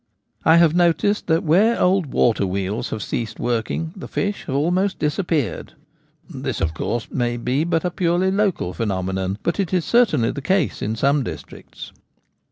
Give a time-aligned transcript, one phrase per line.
[0.43, 4.97] I have noticed that where old water wheels have ceased working the fish have almost
[4.97, 5.73] disappeared.
[6.27, 10.35] This, of course, may be but a purely local phenomenon, but it is certainly 86
[10.35, 10.63] The Gamekeeper at Home.
[10.63, 11.91] the case in some districts.